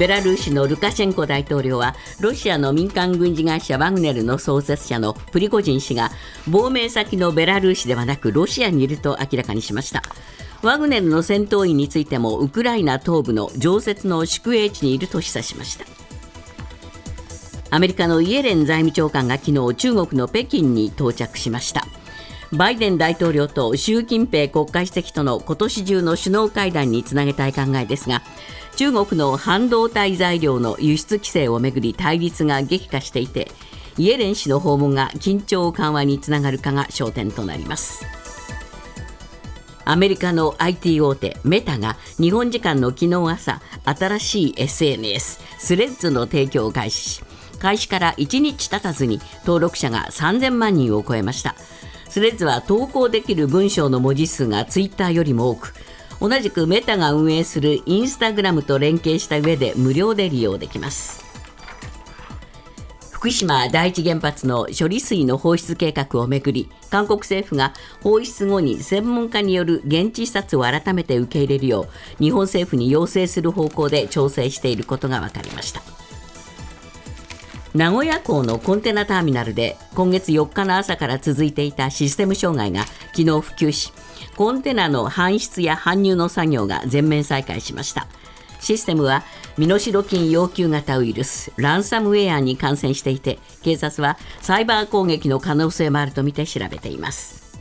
[0.00, 6.10] ベラルーシのルカシェンコ大統領はロシアの民間軍事会社ワグネルの創設者のプリゴジン氏が
[6.48, 10.02] 亡命先のベラルーシではなくロシアにいると明らかにしました。
[10.62, 15.84] ワグネルの戦闘員についてもウクライナ東部の常設の宿営地にいると示唆しました。
[17.68, 21.84] アメリカのイエレン財務長官が昨日中国の北京に到着しました。
[22.52, 28.22] バイデン大統領と習近平国家主席との今年中の首脳会談につなげたい考えですが
[28.76, 33.50] 中国の半導体材料の輸出規制をめぐり対立が激化していて
[33.98, 38.04] イエレン氏の訪問が緊張緩和につながるかが焦点となります。
[39.84, 47.22] アメリカの IT 大手メタが日本時間の昨日朝新しい SNS スレッズの提供を開始し
[47.58, 51.54] 開始から1日経たずに登録者が3000万人を超えました。
[52.08, 55.74] スレッズは投稿できる文章の文字数がツイッターよりも多く
[56.20, 61.24] 同じくメタが運営するインスタグラムと連携した上で無料で利用できます。
[63.10, 71.82] 福島第一原発の処理水の放出計画をめぐり韓国政府が放出後に専門家による現地視察を改めて受け入れるよ
[72.18, 75.82] う日本政府に要請する方向で調整していることが分かりました。
[77.74, 82.84] 名古屋港のコンテナターミナルで今月4日の朝から続いていたシステム障害が
[83.14, 83.92] 昨日復旧し
[84.40, 88.06] コンテナの搬出や搬入の作業が全面再開しました。
[88.58, 89.22] システムは
[89.58, 97.60] 身代金要求型ウイルスランサムウェアに感染していて警察はサイバー攻撃の可能性もあるとみて調べています。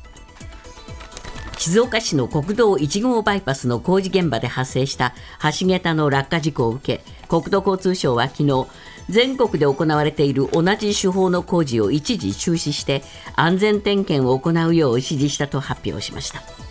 [1.58, 5.14] 静岡市の国道1号バイパスの工事現場で発生した
[5.60, 8.68] 橋桁の落下事故を受け国土交通省は昨日
[9.10, 13.04] 全国で行われている同じ手法の工事を一時中止して
[13.36, 16.69] 安全点検を行うよう指示したと発表しました。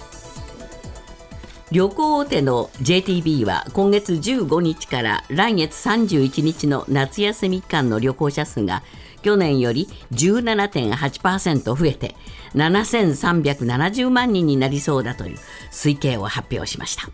[1.71, 8.83] 旅行大手の JTB は今月15日から来月31日の夏休み期間の旅行者数が
[9.21, 12.15] 去年より17.8%増えて
[12.55, 15.39] 7370万人になりそうだという
[15.71, 17.11] 推計を発表しました。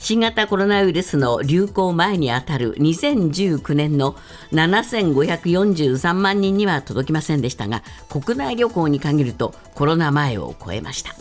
[0.00, 4.16] 新型コロナウイルスの流行前にあたる2019年の
[4.52, 11.14] 7543万人には届きませんでしたが国内旅行に限るとコロナ前を超えました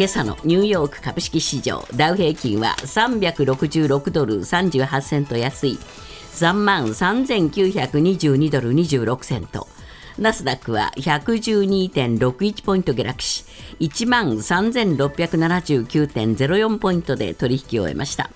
[0.00, 5.78] 今朝のニューヨーク株式市場ダウ平均は366ドル38セント安い
[6.32, 9.68] 3万3922ドル26セント
[10.16, 13.44] ナスダックは112.61ポイント下落し、
[13.80, 18.30] 1万3679.04ポイントで取引を終えました。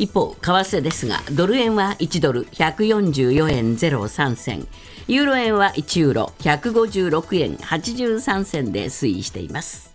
[0.00, 4.66] 一方、為替ですが、ドル円は1ドル144円03銭、
[5.06, 9.89] ユーロ円は1ユーロ156円83銭で推移しています。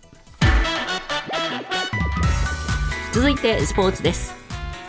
[3.16, 4.34] 続いてスポーツです。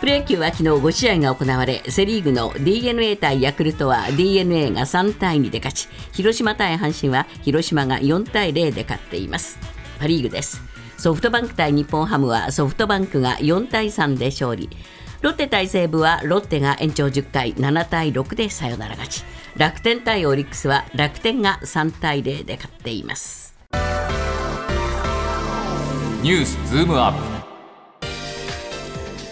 [0.00, 9.58] プロ野球は昨日5試合が行われセ・リーグの d n a 対ヤクルトは d n a が3対2で勝ち広島対阪神は広島が4対0で勝っています。
[9.98, 10.60] パ・リーグです。
[10.98, 14.68] ソフトバンク対日本ハムはソフトバンクが4対3で勝利。
[15.22, 19.24] ロッテ対西武はロッテが延長10回7対6でサヨナラ勝ち。
[19.56, 23.56] 楽天対オリックスは楽天が3対0で勝っています。
[26.20, 27.37] ニュースズームアップ。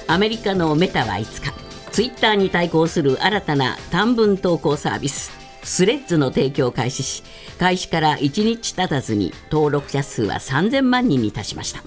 [0.08, 1.52] アメリカのメタは5日
[1.90, 5.32] ツイッターに対抗する新たな短文投稿サービス
[5.64, 7.24] スレッズの提供を開始し
[7.58, 11.82] 開始から1日経たずに登録者数は3000万人に達しました。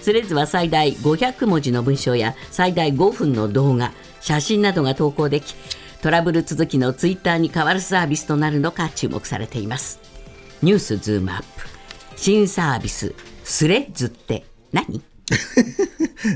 [0.00, 5.54] スレッズは最大500文字の文章や最大5分の動画写真などが投稿でき
[6.02, 10.00] トラブル続きのツイッターに代わるサービスとなるのか注目されています。
[10.62, 11.46] ニュースズームアップ。
[12.16, 15.02] 新サービススレッズって何？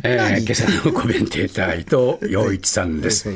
[0.04, 3.28] えー、今朝のコメンテーター伊藤洋一さんです、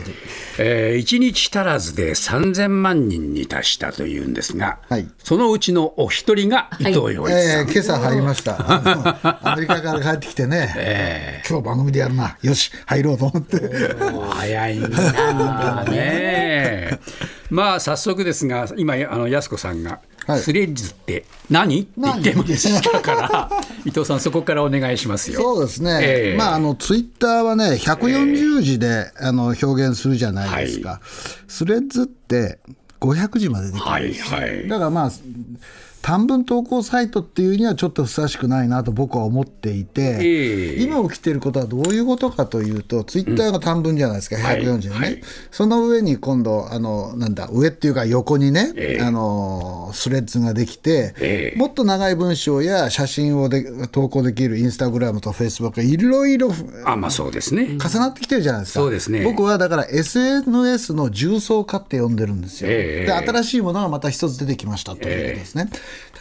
[0.58, 8.56] えー、1日足らずで3000万人に達したというんですが、はい、そのうちのお一人が伊藤洋一さん、はいえー、今朝入りました。
[9.52, 12.36] アメリカから帰ってきてね、えー、今日番組でやるな。
[12.42, 13.60] よし入ろうと思って。
[14.30, 16.98] 早いんだね。
[17.50, 20.00] まあ早速ですが今あの安子さんが
[20.38, 21.80] スレッズって何？
[21.82, 23.50] って言ってましたから、
[23.84, 25.40] 伊藤さん、そこからお願いしますよ。
[25.40, 31.00] そうですね、えー、まあ、あのツイッターはね、140字で、えー、あの表現するじゃないですか、はい、
[31.48, 32.58] スレッズって
[33.00, 35.10] 500字までできるんです、はいはい、だからまあ、
[36.02, 56.50] 短文投稿サイトっていうにはちょっとふさわしくないなと僕は思っていて、えー、今起きていることはどういうことかというと、ツイッターが短文じゃないですか、うん、140ね、はいはい、その上に今度、あのなんだ、上っていうか横にね、えー、あのスレッズができて、えー、もっと長い文章や写真をで投稿できるインスタグラムとフェイスブックがいろいろ
[56.84, 57.78] あ、まあ、そうですね。
[57.78, 58.80] 重なってきてるじゃないですか。
[58.80, 59.22] そうですね。
[59.22, 62.68] 僕はだから SNS の重層化って呼んでるんですよ。
[62.68, 65.68] で新しいものがまた一つ出てきましたということですね。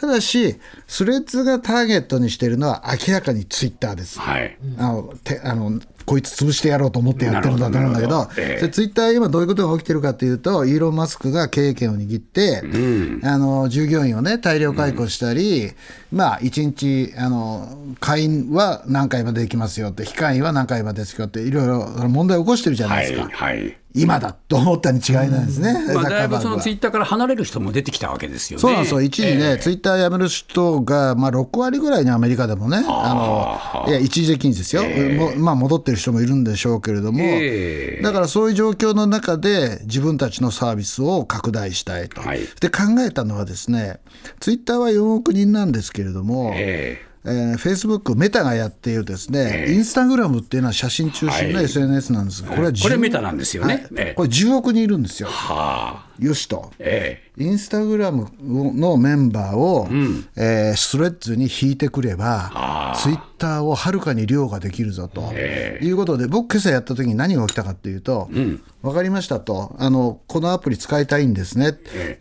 [0.00, 0.56] ただし、
[0.86, 4.18] スレッズがターゲットにしているのは明らかにツイッターです。
[4.18, 15.68] はい、あのてあのこいつ潰してやろうと思ってやってるんだと思うんだけど、えー、ツイッター、今どういうことが起きてるかというと、イーロン・マスクが経営権を握って、うん、あの従業員を、ね、大量解雇したり、う
[16.14, 23.28] ん、まあ、1日あの、会員は何回までできますよって、非会員は何回までですよって、いろいろ問題を起こしてるじゃないですか。
[23.30, 28.60] はい、はい今だと思ったに違いないですね、まあ、だいぶそのツイッターから離れる人も出てきたわけですよね。
[28.60, 44.00] そうなんですよ、一時ね、えー、ツイッター辞める人が、まあ、6割ぐらいにアメリカでもね、あのいや一時的にですよ、えー、まあ、戻ってる人もいるんでしょうけれども、えー、だからそういう状況の中で、自分たちのサービスを拡大したいと、はい、で考えたのはですね、
[44.38, 55.28] ツイッターは4億人なんですけれども、えーえー、フェイスブック、メタがやっているですね、えー、インスタグラムっていうのは写真中心の SNS なんですが、はい、これはこれメタなんですよね、はい、これ10億人いるんですよ。
[55.28, 69.74] はあ、よしと、えー、インスタグラムのメンバーを、うん、えー、スレッズに引いてくれば、ツイッターをはるかに量ができるぞと、いうことで、僕、今朝やった時に何が起きたかっていうと、うん、分かりましたと。
[69.78, 71.76] あの、このアプリ使いたいんですね、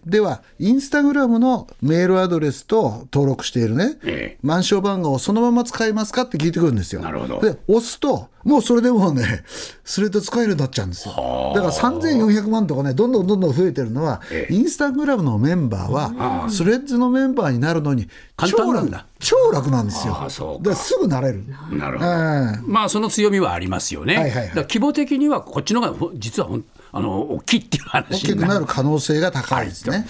[0.06, 7.02] では、インスタグラムのメールアドレスと登録しているね、マンション番号をそのまま使いますかって聞いてくるんですよ。
[7.02, 7.42] なるほど。
[7.42, 9.44] で押すともうそれでもうね、
[9.84, 11.52] スレッド使えるようになっちゃうんですよ。
[11.56, 18.08] だから3400万とかね、どんどんどんどん増えてるのは、インスタグラムのメンバーは、スレッズのメンバーになるのに、
[18.38, 18.90] 超楽
[19.20, 20.60] 超楽なんですよ。
[20.62, 21.44] だすぐなれる。
[21.72, 22.72] なるほど。
[22.72, 24.16] まあ、その強みはありますよね。
[24.16, 26.50] はいはいはい、規模的にはこっちのが実は
[26.92, 30.08] あの大きいっていう話大きくなる可能性が高いですね。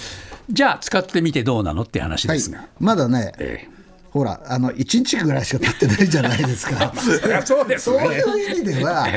[0.51, 2.59] じゃあ、使ってみてどうなのって話ですが。
[2.59, 3.78] はい、まだね、えー
[4.11, 6.93] ほらあの1日ぐらいしか経ってないじゃないですか。
[7.45, 9.07] そうです、ね、そういう意味では、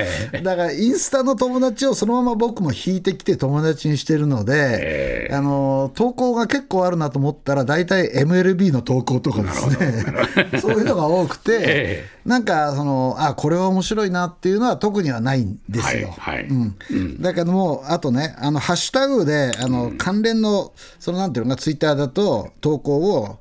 [0.43, 10.05] だからインスタの友達をそのまま僕も引いてきて友達にしてるので、あの投稿が結構あるなと思ったら大体 MLB の投稿とかですね。
[10.61, 16.15] そういうのが多くて、なんかそのあこれは面白いなっていうのは特にはないんですよ。
[16.19, 16.77] はいはい、うん。
[16.91, 23.39] うん、だけどもあとねあのハッシュタグであの、関連のそのなんていうのがツイッターだと投稿を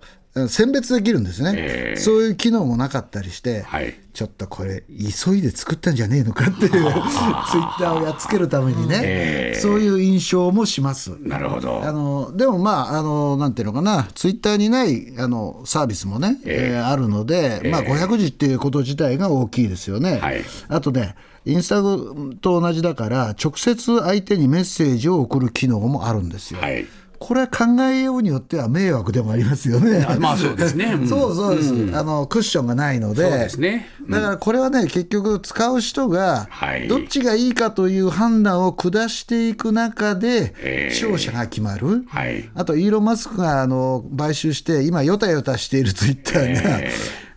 [0.48, 11.18] 選別できるんですね、えー、そういう機能もなかったりして、はい、ちょっとこれ、急いで作ったんじゃねえのかっていう、 ツイッターをやっつけるためにね、えー、そういう印象もします。
[11.19, 11.83] なるほど。
[11.83, 20.19] あのでも、まああの、なんていうのかな、ツイッターにないあのサービスもね、えー、えー、あるので、まあ、500字っていうこと自体が大きいですよね。
[20.22, 26.62] はい、あとねインスタグと同じだから、直接相手にメッセージを送る機能もあるんですよ。
[26.62, 26.86] はい
[27.22, 30.04] これは考えようによっては迷惑でもありますよね。
[30.20, 30.86] まあそうですね。
[30.86, 32.26] うん、そうそうです、うん、あの。
[32.26, 33.22] クッションがないので。
[33.22, 33.88] そうですね。
[34.04, 36.50] うん、だからこれはね、結局使う人が、
[36.90, 42.06] どっちがいいかという判断を下していく中で、勝者が決まる。
[42.08, 46.80] はい、あと、イーロン・マスクがあの買収して、今、よたよたしているツイッターが、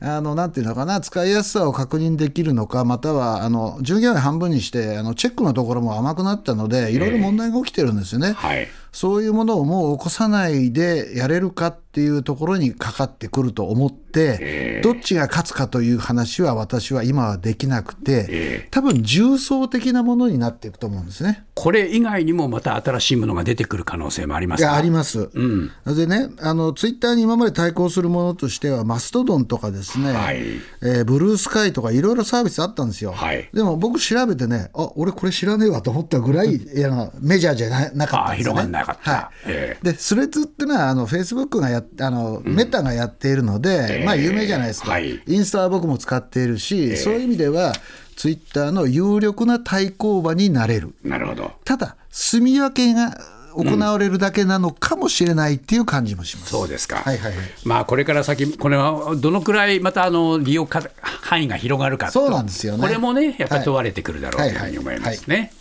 [0.17, 8.33] あのなんていうのかな、使いやすさを確認できるのか、またはあの従業員半分にして、あのチェックのところも甘くなったので、いろいろ問題が起きてるんですよね。
[8.33, 21.45] はいそういうものをもう起こさないでやれるかっていうところにかかってくると思って、どっちが勝つかという話は私は今はできなくて、多分重層的なものになっていくと思うんですね。
[21.55, 25.31] これ以外にもまた新しいものが出てくる可能性もありますかあります。
[25.33, 30.43] うん、でね、あのツイッターに今まで対抗するものとしては、マストドンとかですね、はい、
[30.83, 33.13] えー、ブルースカイとかいろいろサービスあったんですよ。
[33.13, 38.84] はい、でも僕調べてね、あ俺これ知らねえわと思ったぐらい、 いやメジャーじゃなかったんですね。
[38.85, 39.11] かった。
[39.11, 47.73] はいえー、でスレッズってのはあのフェイスブックがやあの、うん、メタがやっているので、まあ有名じゃないですか、はい、インスタは僕も使っているし、えー、そういう意味では
[48.17, 53.19] ツイッターの有力な対抗馬になれるなるほどただ住み分けが
[53.55, 56.51] 行われるだけなのかもしれないっていう感じもします。
[56.51, 56.97] そうですか。
[56.97, 57.47] はいはいはい。
[57.65, 62.83] まあこれから先これはどのくらいまたあの利用範囲が広がるかそうなんですよね。
[62.83, 65.53] これもねやっぱり問われてくるだろうというふうに思いますね。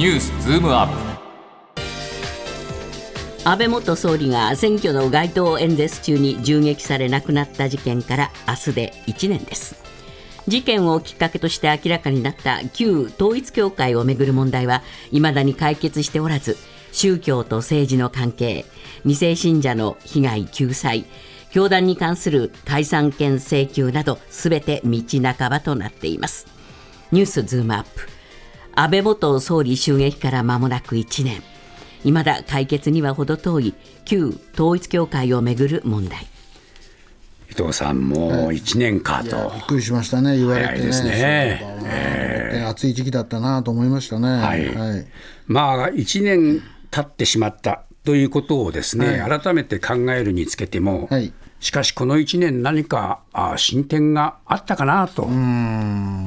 [0.00, 1.84] ニュースズームアップ。
[3.44, 9.76] 安倍元総理が選挙の街頭演説中に銃撃され亡くなった事件から明日で1年です。
[10.48, 16.56] 事件をきっかけとして明らかになった旧統一教会をめぐる問題はいまだに解決しておらず
[16.92, 18.64] 宗教と政治の関係
[19.04, 21.04] 2世信者の被害救済
[21.50, 26.46] 教団に関する解散権請求などすべて道半ばとなっています。
[27.12, 28.19] ニュースズームアップ。
[28.74, 31.42] 安倍元総理襲撃から間もなく1年。
[32.04, 33.74] いまだ解決には程遠い
[34.04, 36.26] 旧統一教会をめぐる問題。
[37.50, 41.10] 伊藤さん、もう1年かと、びっくりしましたね、言われて、ね、ですね、
[41.84, 44.28] えー、暑い時期だったなと思いましたね。
[44.28, 45.06] はい、はい、
[45.46, 55.28] まあ、1年経ってしまったということをですね、はい、改めて考えるにつけても、はい、しかしこの1年、何かあ進展があったかなと、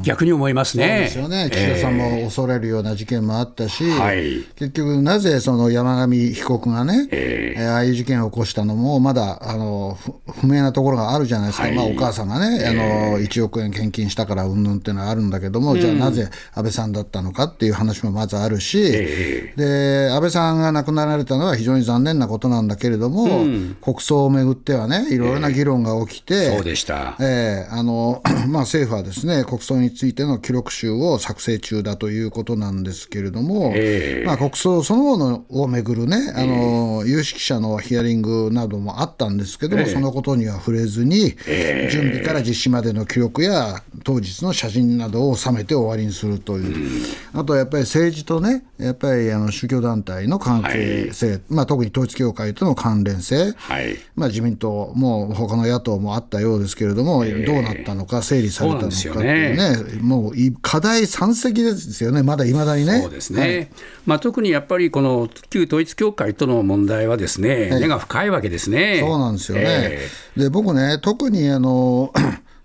[0.04, 0.86] 逆に思いますね。
[0.88, 9.98] そうですよね、岸田さんも恐れるような事件もあったし、えー、結局、なぜその山上被告がね、えー、ああいう事件を起こしたのも、まだあの
[10.42, 63.02] 不明なところがあるじゃないですか、はい、まあ、お母さんがね、あの1億円献金したからうんぬんっていうのはあるんだけども、じゃあなぜ安倍さんだったのかっていう話もまずあるし、えー、で安倍さんが亡くなられたのは非常に残念なことなんだけれども、うん、国葬をめぐってはね、いろいろな議論が起きて、そうでした、えーあの まあ、政府はですね国葬についての記録集を作成中だということなんですけれども、えー、まあ、国葬そのものをめぐるね、あの有識者のヒアリングなどもあったんですけども、えー、そのことには触れずに、えー、準備から実施までの記録や当日の写真などを収めて終わりにするという、うん、あとやっぱり政治とね、やっぱりあの宗教団体の関係性、はい、まあ、特に統一教会との関連性、はい、まあ、自民党も他の野党もあったようですけれども、どうなったのか、整理されたのかっていうね、もう課題山積ですよね、まだいまだにね。
[63.02, 63.68] そうですね、はい、
[64.06, 69.00] まあ、特にやっぱりこの旧統一教会との問題はですね、根が深いわけですね。
[69.02, 69.64] そうなんですよね。
[69.66, 72.14] えー、で僕ね特にあの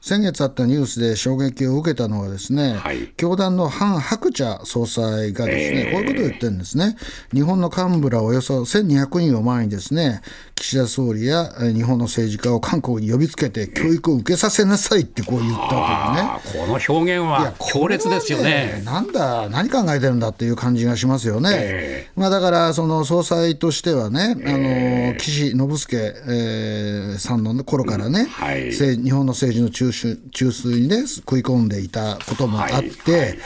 [0.01, 6.97] 先月あったニュースで衝撃を受けたのはですね、はい、教団のハン・ハクチャ総裁がですね、えー、こういうことを言ってるんですね。
[7.35, 10.23] 日本の幹部らおよそ1200人を前にですね、
[10.55, 15.81] 岸田総理や日本の政治家を韓国に呼びつけて教育を受けさせなさいってこう言ったという
[16.15, 16.69] ね。
[16.69, 18.45] この表現は強烈ですよね。
[18.79, 21.51] ねなんだ、何考えてるんだっていう感じがしますよね。
[21.53, 33.39] えー、まあ、だから、その総裁としてはね、あの岸信介、えー、さんの頃からね、はい、日本の政治の中中枢にね、食い込んでいたこともあって、はいはいはい。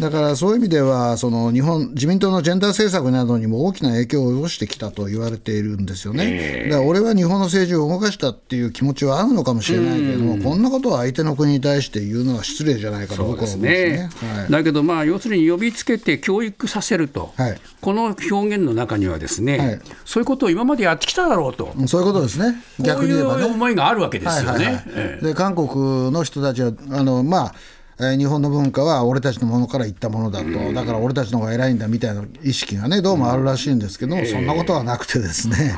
[0.00, 6.24] だからそういう意味では、その日本、自民党のジェンダー政策などにも大きな影響を及ぼしてきたと言われているんですよね。
[6.26, 14.34] えー、だから俺は日本の政治を動かしたっていう気持ちはあるのかもしれないけれども、こんなことを相手の国に対して言うのは失礼じゃないかと僕は思うんですね。
[14.34, 23.44] はい、だけど、まあ、要するに呼びつけて教育させると、はい、この表現の中にはですね、はい、そういうことを今までやってきただろうと、そういうことですね、逆に言えばね。
[23.44, 25.20] ういう思いがあるわけですよね。
[25.22, 27.54] で韓国の人たちはあの、まあ
[28.00, 35.76] え日本の文化は俺たちのものから言ったものだと、だから俺たちの方が偉いんだみたいな意識がね、どうもあるらしいんですけども、そんなことはなくてですね、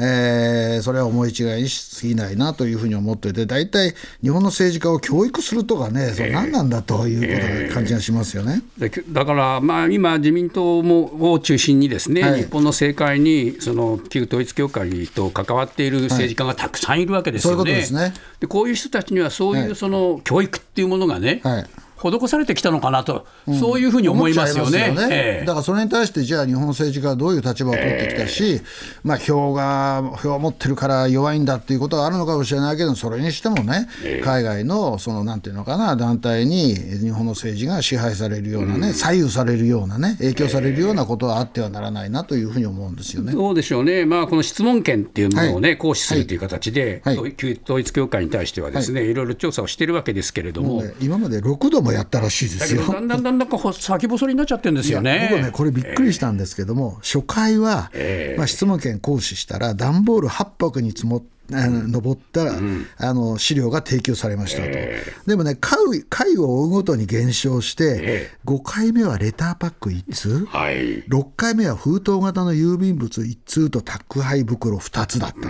[0.00, 8.62] えー、それは思い違いにしすぎないなというふうに思っていて、大体、日本の政治家を教育するとかね、それ何なんだということな感じがしますよね。
[9.10, 17.56] だから、まあ、今、自民党もを中心にですね、はい、日本の政界にその旧統一教会と関わっている政治家がたくさんいるわけですよね。
[17.56, 18.14] はい、そういうことですね。
[18.40, 21.65] でこういう人たちには、そういうその教育っていうものがね、はい
[21.96, 24.88] 施されてきたのかなと、うん、そういうふうに思いますよね。
[24.88, 25.08] よね。
[25.10, 28.62] えー、だからそれに対して、じゃあ、日本政治家はどういう立場を取ってきたし、えー、
[29.04, 43.32] まあ、票が、票を持ってるから弱いんだっていうことはあるのかもしれないけど、それにしてもね、えー、海外の、そのなんていうのかな、団体に日本の政治が支配されるようなね、うん、左右されるようなね、影響されるようなことはあってはならないなというふうに思うんですよね。
[43.32, 47.16] そうでしょうね、まあ、この質問権っていうものをね、はい、行使するという形で、はい。
[47.16, 52.82] はい、旧統一教会に対してはですね、い、ろいろ調査をしているわけですけれども、ね、今まで6度もやったらしいですよ。
[52.86, 55.28] だんだんだんだん先細りになっちゃってるんですよね。
[55.30, 65.78] 僕ね、これびっくりしたんですけども、えー、初回は、えー、まあ、質問権行使したら、段ボール8箱に積もって、登ったら、うん、あの資料が提供されましたと、えー、でもね回、
[66.08, 75.48] 回を追うごとに減少して、えー、5回目はレターパック1通、はい、6回目は封筒型の郵便物1通と宅配袋2つだった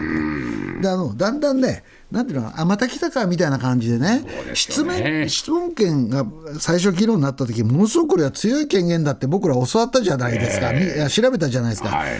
[0.80, 4.54] であのだんだんねなんていうのあまた来たかみたいな感じでね、ね。
[4.54, 6.24] 質問質問権が
[6.58, 12.10] 最初議論になった時ものすごくこれは強い権限だって僕ら教わったじゃないですか、えー、調べたじゃないですか、はい、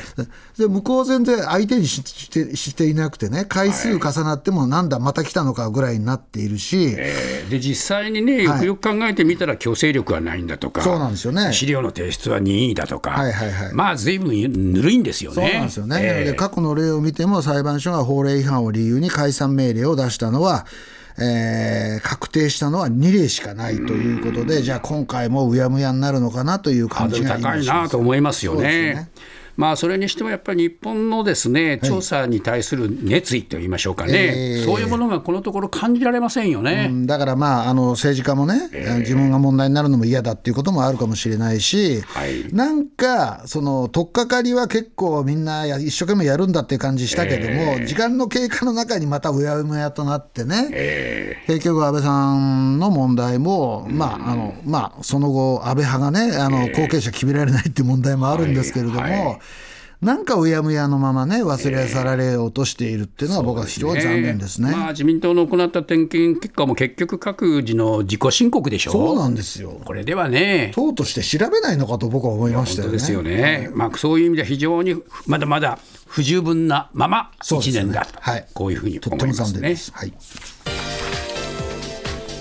[0.58, 11.52] で向こう全然相手にしてしていなくてね、回数重なっても、なんだ、また来たのかぐらいになっているし、えー、で実際にね、よくよく考えてみたら、強制力はないんだとか、そうなんですよね。
[11.52, 15.34] 資料の提出は任意だとか、はいはいはい、まあ、ずいぶんぬるいんですよね。
[15.34, 20.66] そうなんですよね、えー、で過去の例を見ても、裁判所が法令違反を理由に解散命令を出したのは、
[21.18, 29.08] えー、確定したのは2例しかないということで、じゃあ今回もうやむやになるのかなという感じが高いなと思いますよね。
[29.56, 34.12] まあ、それにしてもやっぱり日本のですね調査に対する熱意といいましょうかね、
[34.58, 59.00] えー、そういうものがこのところ感じられませんよね、うん、だからまああの政治家もね、えー、自分が問題になるのも嫌だっていうこともあるかもしれないし、はい、なんかその取っかかりは結構みんな一生懸命やるんだっていう感じしたけども、えー、時間の経過の中にまたうやむやとなってね、えー、結局安倍さんの問題も、まああのまあ、その後安倍派がねあの後継者決められないっていう問題もあるんですけれども。
[59.00, 59.38] はいはい
[60.02, 68.92] なんかうやむやのままね、忘れ去られようとしているっていうのは、僕は非常に残念ですね、ね、まあ、自民党の行った点検結果も結局、各自の自己申告でしょ。
[68.92, 69.80] そうなんですよ。
[69.84, 72.92] これではね、党として調べないのかと僕は思いましたよね。
[72.92, 79.76] ですよね、まあ、そういう意味では非常にまだまだ不十分なまま1年だと、ね、はい、こういうふうに思いますね。
[79.92, 80.12] はい、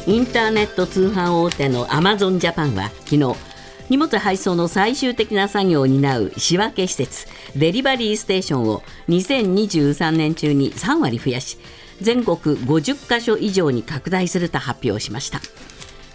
[0.07, 3.54] インターネット通販大手のアマゾンジャパンは昨日
[3.89, 11.59] 荷物配送の最終的な作業を担う仕分け施設デリバリーステーションを2023年中に3割増やし
[12.01, 15.39] 全国50カ所以上に拡大すると発表しました。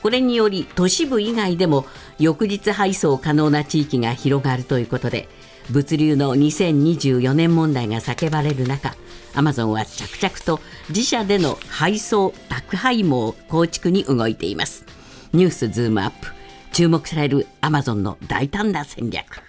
[0.02, 1.84] これにより都市部以外でも
[2.18, 5.28] 翌日配送可能な地域が広がるということで
[5.68, 8.94] 物流の2024年問題が叫ばれる中
[9.34, 14.84] アマゾンは着々と自社での配送宅配網構築に動いています。
[15.32, 16.39] ニュースズームアップ。
[16.72, 19.42] 注目されるアマゾンの大胆な戦略。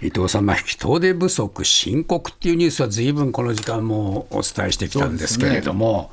[0.00, 6.12] 伊藤さん、まあ、人手不足深刻っていうニュースはずいぶんこの時間もお伝えしてきたんですけれども、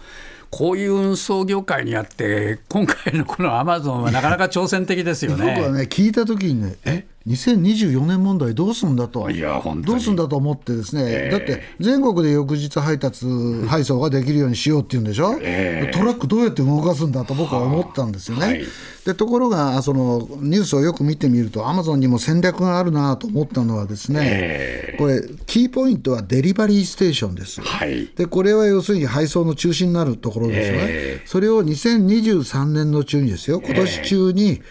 [0.49, 5.55] こういう運送業界にあって、今回のこのアマゾンはなかなか挑戦的ですよね。
[5.55, 7.05] 僕はね、聞いたときにね、え？
[7.27, 13.25] 2024年問題どうすんだと、いや本当どうすんだと思ってですね、えー、だって全国で翌日配達、
[13.67, 18.45] 配送ができるようにしようっていうんでしょ、えー、トラックどうやって動かすんだと僕は思ったんですよね。
[18.45, 18.63] はい、
[19.05, 27.59] でところがそのニュースをよく見てみると、アマゾンにも戦略があるなと思ったのはですね、えー、これ、キーポイントはデリバリーステーションです。
[27.59, 31.21] はい、でこれは要するに配送の中心になるところですよね。
[31.25, 34.61] それを2023年の中にですよ、今年中に、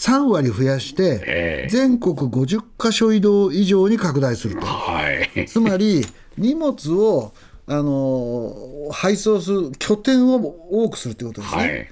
[0.00, 4.64] 3割増やして、全国50か所移動以上に拡大すると。
[4.64, 5.02] は
[5.36, 6.06] い、 つまり、
[6.38, 7.34] 荷物を
[7.66, 11.62] あの配送する拠点を多くするということですね。
[11.62, 11.88] はい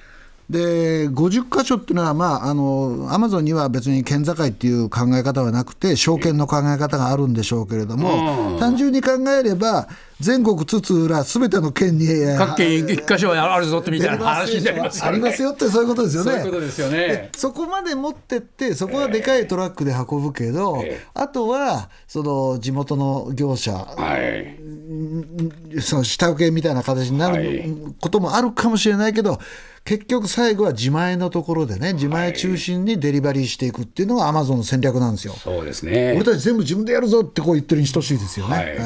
[0.51, 9.89] で50箇所っていうのは、まあ、あのアマゾンには別に県境っていう考え方はなくて、証券の考え方があるんでしょうけれども、単純に考えれば、
[10.21, 12.07] 全国津々浦すべての県に
[12.37, 15.11] 各県一箇所はあるぞってみたいな話になりますよね。
[15.11, 16.31] ありますよってそういうことですよね。
[16.33, 17.31] そういうことですよね。
[17.37, 29.39] そこまで持ってってそこはでかいトラックで運ぶけど、えー、あとはその地元の業者、はい、その下請けみたいな形になることもあるかもしれないけど。
[29.89, 35.33] 結局最後は自前のところでね、自前中心にデリバリーしていくっていうのがアマゾンの戦略なんですよ。
[35.33, 36.13] そうですね。
[36.15, 38.55] 俺たち全部自分でやるぞってこう言ってるに等しいですよね。
[38.55, 38.79] はい。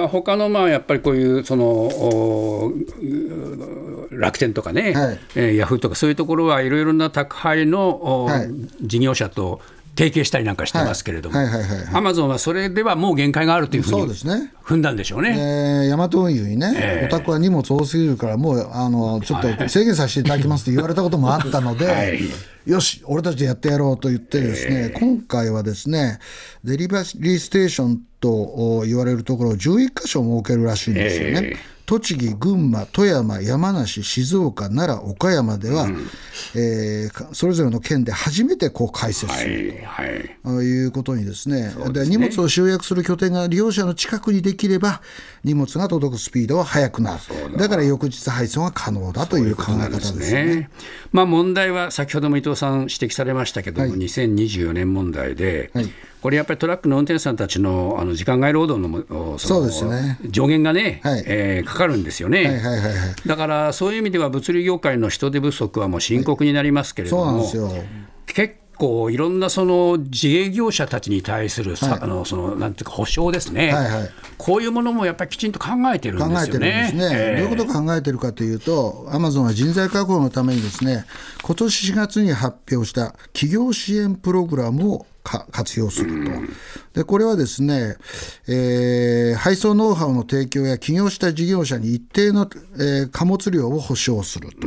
[0.00, 2.72] はい、他のまあやっぱりこういうその
[4.10, 8.48] 楽天とかね、はい、えー、ヤフーとかそういうところはいろいろな宅配の、はい、
[8.82, 9.60] 事業者と
[9.98, 11.36] 提携したりなんかしてますけれども、
[11.92, 14.14] アマゾンはそれではもう限界があるというふうに
[14.62, 15.36] 踏んだんでしょうね。
[15.36, 22.20] えー、ヤマト運輸にね、えー、お宅は荷物多すぎるから、もうあのちょっと制限させていただきますと言われたこともあったので、 はい、
[22.64, 26.20] よし、俺たちでやってやろうと言って、ですね、えー、今回はですね、
[26.62, 31.56] デリバリーステーションと言われるところを11箇所設けるらしいんですよね。
[31.88, 36.06] えー栃木、群馬、富山、山梨、静岡、奈良、岡山では、うん、
[36.54, 41.72] えー、それぞれの県で初めてこう開設すると、はいはい、いうことにですね。
[41.90, 45.00] で、ね、荷物を集約する拠点が利用者の近くにできれば、
[45.44, 50.44] 荷物が届くスピードは速くなる、だから翌日配送が可能だという考え方ですね。
[50.44, 50.70] ね。
[51.10, 55.90] まあ、問題は先ほども伊藤さん指摘されましたけども、はい、2024年問題で、はい。
[56.20, 62.92] これやっぱりトラックの運転手さんたちのあの時間外労働のそうです、ね、上限がね、はい、えー、かかるんですよね、はいはいはいはい、
[63.24, 76.92] だからそういう意味では物流業界の人手不足はもう深刻になりますけれども、はい、結構いろんなその自営業者たちに対するさ、はい、あのそのなんていうか保証ですね、はいはい、こういうものもやっぱりきちんと考えてるんですよね。
[76.92, 77.10] ね。
[77.12, 81.04] えー、どういうことを考えてるかというと、アマゾンは人材確保のためにですね、
[81.42, 86.30] 今年4月に発表した企業支援プログラムを活用すると。
[87.00, 87.96] でこれはですね、
[88.48, 94.66] えー、配送ノウハウの提供や起業した事業者に一定の、えー、貨物量を保証すると。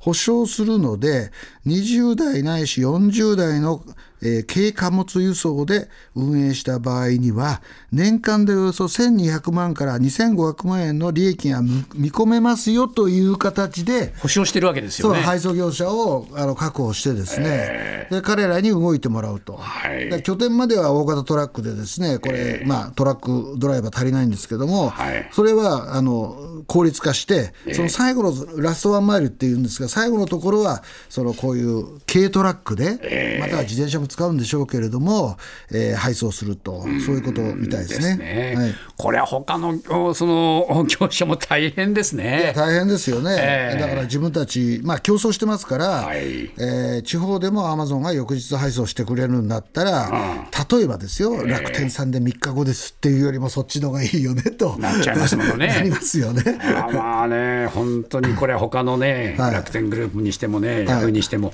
[0.00, 1.30] 保証するので、
[1.66, 3.82] 20代ないし40代の、
[4.24, 7.60] えー、軽貨物輸送で運営した場合には、
[7.92, 15.20] 年間でおよそ1200万から2500万円の利益が見込めますよという形で、保証してるわけですよね。
[15.20, 35.36] 配送業者をあの確保してですね、えー、で彼らに動いてもらうと、はい、拠点までは大型トラックでですね、これ、えー、まあ、トラックドライバー足りないんですけども、はい、それはあの効率化して、その最後のラストワンマイルっていうんですが、最後のところは、そのこういう軽トラックで、または自転車も使うんでしょうけれども、
[35.72, 38.12] えー、配送すると、そういうことみたいですね。
[38.12, 39.76] すねはい、これは他の
[40.14, 42.52] その業者も大変ですね。
[42.54, 54.76] 大変ですよね、えー、だから自分たち、まあ、競争してますから、はい、えー、地方でもアマゾンが翌日配送してくれるんだったら、例えばですよ、楽天さんで3日後ですっていうよりも、そっちの方がいいよねと。
[54.78, 55.66] なっちゃいますもんね。
[55.74, 56.58] なりますよね。
[56.92, 61.52] まあね、本当にこれ、他のね、はい、楽天グループにしてもね、ヤフーにしても。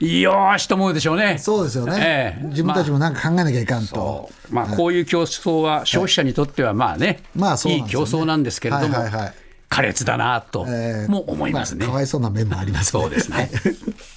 [0.00, 1.38] よーしと思うでしょうね。
[1.38, 2.36] そうですよね。
[2.40, 4.30] えー、自分たちもなんか考えなきゃいかんと。
[4.50, 8.94] まあ、まあ、こういう競争は消費者にとってはまあね、まあ、いい競争なんですけれども、
[9.70, 10.66] 苛烈だなと
[11.08, 11.86] も思いますね。
[11.86, 13.50] まあ、かわいそうな面もあります、ね、そうですね。